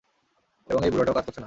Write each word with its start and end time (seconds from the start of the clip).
এবং 0.69 0.81
এই 0.83 0.91
বুড়োটাও 0.91 1.15
কাজ 1.15 1.23
করছে 1.25 1.31
না। 1.31 1.39